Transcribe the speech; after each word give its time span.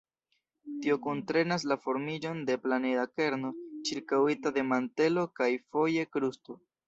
Tio 0.83 0.95
kuntrenas 1.07 1.65
la 1.71 1.77
formiĝon 1.83 2.39
de 2.47 2.55
planeda 2.63 3.03
kerno 3.21 3.53
ĉirkaŭita 3.89 4.53
de 4.57 4.63
mantelo 4.73 5.27
kaj, 5.41 5.51
foje, 5.77 6.07
krusto. 6.17 6.61